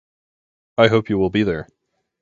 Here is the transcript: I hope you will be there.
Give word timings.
I 0.79 0.87
hope 0.87 1.09
you 1.11 1.19
will 1.19 1.29
be 1.29 1.43
there. 1.43 1.67